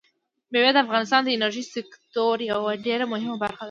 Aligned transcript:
مېوې 0.51 0.71
د 0.73 0.77
افغانستان 0.85 1.21
د 1.23 1.29
انرژۍ 1.35 1.63
سکتور 1.75 2.35
یوه 2.51 2.71
ډېره 2.85 3.05
مهمه 3.13 3.35
برخه 3.43 3.57
ده. 3.57 3.59